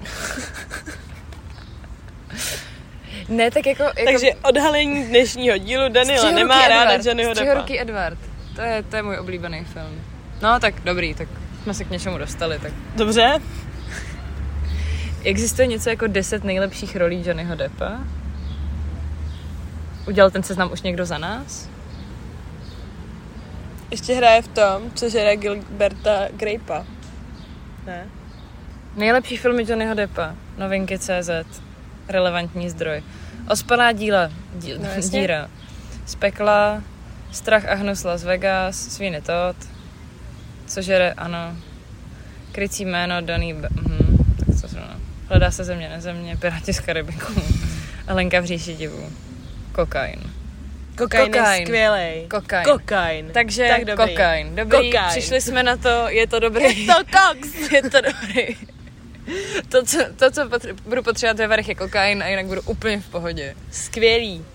Ne, 3.29 3.51
tak 3.51 3.65
jako, 3.65 3.83
jako... 3.83 4.05
Takže 4.05 4.27
odhalení 4.43 5.03
dnešního 5.03 5.57
dílu 5.57 5.89
Daniela 5.89 6.31
nemá 6.31 6.65
Edward, 6.65 6.85
ráda 6.85 7.03
Johnnyho 7.03 7.29
Deppa. 7.29 7.35
Střihoruký 7.35 7.81
Edward. 7.81 8.19
To 8.55 8.61
je, 8.61 8.83
to 8.83 8.95
je 8.95 9.03
můj 9.03 9.17
oblíbený 9.17 9.65
film. 9.65 10.01
No 10.41 10.59
tak 10.59 10.73
dobrý, 10.83 11.13
tak 11.13 11.27
jsme 11.63 11.73
se 11.73 11.83
k 11.83 11.89
něčemu 11.89 12.17
dostali. 12.17 12.59
Tak. 12.59 12.71
Dobře. 12.95 13.39
Existuje 15.23 15.67
něco 15.67 15.89
jako 15.89 16.07
10 16.07 16.43
nejlepších 16.43 16.95
rolí 16.95 17.23
Johnnyho 17.25 17.55
Deppa? 17.55 17.99
Udělal 20.07 20.31
ten 20.31 20.43
seznam 20.43 20.71
už 20.71 20.81
někdo 20.81 21.05
za 21.05 21.17
nás? 21.17 21.69
Ještě 23.91 24.13
hraje 24.13 24.41
v 24.41 24.47
tom, 24.47 24.91
co 24.95 25.09
žere 25.09 25.37
Gilberta 25.37 26.27
Grape'a. 26.31 26.85
Ne? 27.85 28.07
Nejlepší 28.95 29.37
filmy 29.37 29.63
Johnnyho 29.67 29.93
Deppa. 29.93 30.35
Novinky 30.57 30.99
CZ. 30.99 31.29
Relevantní 32.07 32.69
zdroj. 32.69 33.03
Ospalá 33.49 33.91
díla. 33.91 34.31
Díl, 34.55 34.77
No, 34.79 34.89
jasně. 34.95 35.19
díra. 35.21 35.47
Z 36.05 36.15
pekla. 36.15 36.83
Strach 37.31 37.65
a 37.65 37.73
hnus 37.75 38.03
Las 38.03 38.23
Vegas. 38.23 38.75
Svíny 38.77 39.21
Todd. 39.21 39.55
Co 40.67 40.81
žere, 40.81 41.13
ano. 41.13 41.55
krycí 42.51 42.85
jméno 42.85 43.21
daný... 43.21 43.53
B- 43.53 43.67
mhm, 43.71 44.17
tak 44.39 44.61
co 44.61 44.67
zrovna. 44.67 44.99
Hledá 45.29 45.51
se 45.51 45.63
země 45.63 45.89
na 45.89 45.99
země, 46.01 46.37
Piráti 46.37 46.73
z 46.73 46.79
Karibiku. 46.79 47.33
A 48.07 48.13
Lenka 48.13 48.39
v 48.39 48.45
říši 48.45 48.73
divů. 48.75 49.09
Kokain. 49.71 50.19
Kokain, 50.97 51.23
je 51.33 51.39
Kokain. 51.39 51.65
skvělej. 51.65 52.25
Kokain. 52.29 52.65
Kokain. 52.65 53.29
Takže 53.33 53.67
tak 53.69 53.85
dobrý. 53.85 54.07
kokain. 54.15 54.55
Dobrý, 54.55 54.91
Kokain. 54.91 55.09
přišli 55.09 55.41
jsme 55.41 55.63
na 55.63 55.77
to, 55.77 56.05
je 56.09 56.27
to 56.27 56.39
dobrý. 56.39 56.85
Je 56.85 56.93
to 56.93 56.99
koks. 57.11 57.71
je 57.71 57.81
to 57.81 57.97
dobrý. 58.01 58.55
To, 59.69 59.83
co, 59.85 59.97
to, 60.15 60.31
co 60.31 60.41
potře- 60.49 60.75
budu 60.85 61.03
potřebovat 61.03 61.37
ve 61.37 61.47
varech, 61.47 61.67
je 61.67 61.75
kokain 61.75 62.23
a 62.23 62.27
jinak 62.27 62.45
budu 62.45 62.61
úplně 62.61 62.99
v 63.01 63.09
pohodě. 63.09 63.55
Skvělý. 63.71 64.45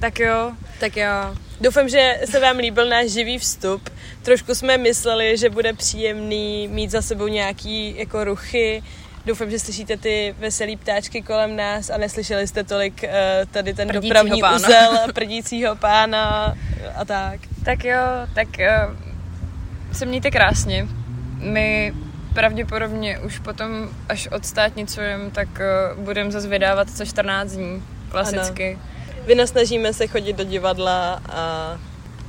Tak 0.00 0.20
jo, 0.20 0.52
Tak 0.80 0.96
jo. 0.96 1.34
Doufám, 1.60 1.88
že 1.88 2.20
se 2.24 2.40
vám 2.40 2.56
líbil 2.56 2.88
náš 2.88 3.10
živý 3.10 3.38
vstup. 3.38 3.90
Trošku 4.22 4.54
jsme 4.54 4.78
mysleli, 4.78 5.36
že 5.36 5.50
bude 5.50 5.72
příjemný 5.72 6.68
mít 6.68 6.90
za 6.90 7.02
sebou 7.02 7.26
nějaký 7.28 7.94
jako 7.98 8.24
ruchy. 8.24 8.82
Doufám, 9.26 9.50
že 9.50 9.58
slyšíte 9.58 9.96
ty 9.96 10.34
veselý 10.38 10.76
ptáčky 10.76 11.22
kolem 11.22 11.56
nás 11.56 11.90
a 11.90 11.96
neslyšeli 11.98 12.46
jste 12.46 12.64
tolik 12.64 13.02
uh, 13.02 13.10
tady 13.50 13.74
ten 13.74 13.88
Prdícího 13.88 14.08
dopravní 14.14 14.40
pána. 14.40 14.56
uzel 14.56 14.98
prdícího 15.14 15.76
pána 15.76 16.54
a 16.96 17.04
tak. 17.04 17.40
tak 17.64 17.84
jo, 17.84 18.00
tak 18.34 18.48
uh, 18.48 18.96
se 19.92 20.06
mějte 20.06 20.30
krásně. 20.30 20.86
My 21.38 21.94
pravděpodobně 22.34 23.18
už 23.18 23.38
potom, 23.38 23.88
až 24.08 24.28
odstátnicujeme, 24.32 25.30
tak 25.30 25.48
uh, 25.48 26.04
budeme 26.04 26.30
zase 26.30 26.48
vydávat 26.48 26.90
co 26.90 27.04
14 27.04 27.52
dní. 27.52 27.82
Klasicky. 28.10 28.78
Vynasnažíme 29.26 29.92
se 29.92 30.06
chodit 30.06 30.32
do 30.32 30.44
divadla 30.44 31.22
a 31.28 31.78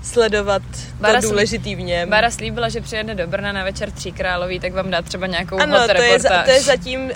sledovat 0.04 0.62
Bára 1.00 1.22
to 1.22 1.30
důležitý 1.30 1.76
v 1.76 1.82
něm. 1.82 2.10
Bára 2.10 2.32
slíbila, 2.32 2.70
že 2.70 2.82
přijede 2.82 3.16
do 3.16 3.28
Brna 3.28 3.52
na 3.52 3.64
večer 3.64 3.92
Tří 3.92 4.12
králový, 4.12 4.60
tak 4.60 4.74
vám 4.74 4.92
dá 4.92 5.02
třeba 5.02 5.28
nějakou 5.28 5.58
Ano, 5.58 5.80
hot 5.80 5.92
to 5.96 6.02
je, 6.02 6.20
za, 6.20 6.30
reportáž. 6.30 6.46
to 6.46 6.52
je 6.52 6.62
zatím 6.62 7.02
uh, 7.04 7.12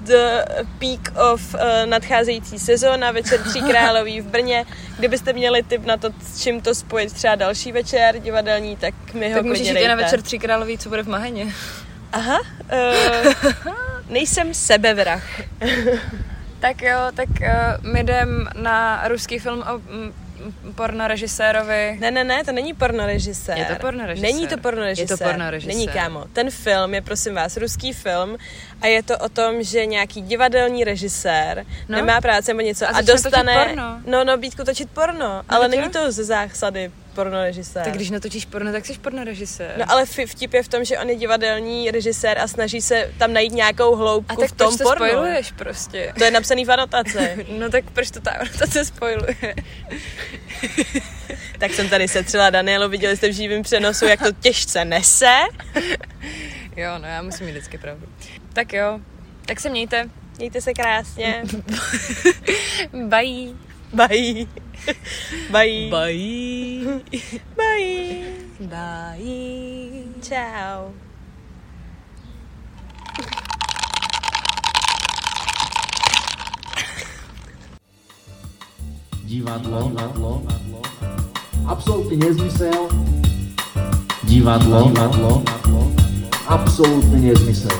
the 0.00 0.44
peak 0.78 1.18
of 1.32 1.54
uh, 1.54 1.60
nadcházející 1.86 2.58
sezóna, 2.58 3.10
večer 3.12 3.40
Tří 3.40 3.62
králový 3.70 4.20
v 4.20 4.26
Brně. 4.26 4.64
Kdybyste 4.98 5.32
měli 5.32 5.62
tip 5.62 5.84
na 5.84 5.96
to, 5.96 6.10
s 6.22 6.42
čím 6.42 6.60
to 6.60 6.74
spojit 6.74 7.12
třeba 7.12 7.34
další 7.34 7.72
večer 7.72 8.18
divadelní, 8.18 8.76
tak 8.76 8.94
mi 9.14 9.28
ho 9.28 9.34
tak 9.34 9.44
můžeš 9.44 9.58
klidně 9.58 9.80
jít 9.80 9.84
i 9.84 9.88
na 9.88 9.94
večer 9.94 10.22
Tří 10.22 10.38
králový, 10.38 10.78
co 10.78 10.88
bude 10.88 11.02
v 11.02 11.08
Maheně. 11.08 11.52
Aha, 12.12 12.38
uh, 12.40 13.32
nejsem 14.08 14.54
sebevrah. 14.54 15.22
Tak 16.60 16.82
jo, 16.82 16.98
tak 17.16 17.28
uh, 17.40 17.92
my 17.92 18.00
jdem 18.00 18.48
na 18.54 19.08
ruský 19.08 19.38
film 19.38 19.64
o 19.64 19.78
mm, 19.78 20.12
porno 20.74 21.08
režisérovi. 21.08 21.96
Ne, 22.00 22.10
ne, 22.10 22.24
ne, 22.24 22.44
to 22.44 22.52
není 22.52 22.74
pornorežisér. 22.74 23.58
Je 23.58 23.64
to 23.64 23.74
pornorežisér. 23.74 24.32
Není 24.32 24.46
to 24.46 24.56
pornorežisér. 24.58 25.12
Je 25.12 25.18
to 25.18 25.24
pornorežisér. 25.24 25.74
Není, 25.74 25.88
kámo. 25.88 26.24
Ten 26.32 26.50
film 26.50 26.94
je, 26.94 27.00
prosím 27.00 27.34
vás, 27.34 27.56
ruský 27.56 27.92
film 27.92 28.36
a 28.82 28.86
je 28.86 29.02
to 29.02 29.18
o 29.18 29.28
tom, 29.28 29.62
že 29.62 29.86
nějaký 29.86 30.22
divadelní 30.22 30.84
režisér 30.84 31.66
No. 31.88 31.96
nemá 31.96 32.20
práci 32.20 32.50
nebo 32.50 32.60
něco 32.60 32.84
A 32.86 32.88
a, 32.88 33.00
dostane... 33.00 33.64
porno. 33.66 34.00
No, 34.06 34.24
no, 34.24 34.36
Bítku 34.36 34.64
točit 34.64 34.90
porno, 34.90 35.42
ale 35.48 35.68
tak 35.68 35.78
není 35.78 35.90
to 35.90 36.12
ze 36.12 36.24
zásady 36.24 36.90
pornorežisér. 37.10 37.84
Tak 37.84 37.94
když 37.94 38.10
natočíš 38.10 38.44
porno, 38.44 38.72
tak 38.72 38.86
jsi 38.86 38.98
pornorežisér. 38.98 39.74
No 39.78 39.84
ale 39.88 40.06
vtip 40.06 40.54
je 40.54 40.62
v 40.62 40.68
tom, 40.68 40.84
že 40.84 40.98
on 40.98 41.08
je 41.08 41.14
divadelní 41.16 41.90
režisér 41.90 42.38
a 42.38 42.48
snaží 42.48 42.80
se 42.80 43.10
tam 43.18 43.32
najít 43.32 43.52
nějakou 43.52 43.96
hloubku 43.96 44.32
a 44.32 44.36
tak 44.36 44.50
v 44.50 44.52
tom 44.52 44.68
proč 44.68 44.78
to 44.78 44.84
pornu. 44.84 45.08
spojuješ 45.08 45.52
prostě? 45.52 46.12
To 46.18 46.24
je 46.24 46.30
napsaný 46.30 46.64
v 46.64 46.70
anotaci. 46.72 47.46
No 47.58 47.70
tak 47.70 47.90
proč 47.90 48.10
to 48.10 48.20
ta 48.20 48.30
anotace 48.30 48.84
spojuje? 48.84 49.36
tak 51.58 51.72
jsem 51.74 51.88
tady 51.88 52.08
setřela 52.08 52.50
Danielu, 52.50 52.88
viděli 52.88 53.16
jste 53.16 53.28
v 53.28 53.32
živém 53.32 53.62
přenosu, 53.62 54.04
jak 54.04 54.20
to 54.20 54.32
těžce 54.32 54.84
nese. 54.84 55.36
Jo, 56.76 56.90
no 56.98 57.08
já 57.08 57.22
musím 57.22 57.46
mít 57.46 57.52
vždycky 57.52 57.78
pravdu. 57.78 58.06
Tak 58.52 58.72
jo, 58.72 59.00
tak 59.46 59.60
se 59.60 59.68
mějte. 59.70 60.08
Mějte 60.38 60.60
se 60.60 60.74
krásně. 60.74 61.42
Bye. 62.92 63.52
Bye. 63.92 64.46
Bye. 65.52 65.88
Bye. 65.90 67.02
Bye. 67.56 68.24
Bye. 68.60 70.04
Ciao. 70.22 70.92
Divadlo, 79.30 79.82
divadlo, 79.88 80.42
absolútny 81.68 82.16
nezmysel. 82.16 82.88
Divadlo, 84.26 84.90
divadlo, 84.90 85.42
absolútny 86.48 87.30
nezmysel. 87.30 87.78